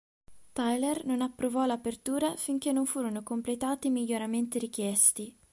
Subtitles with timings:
[0.55, 5.35] Tyler non approvò l'apertura finché non furono completati i miglioramenti richiesti.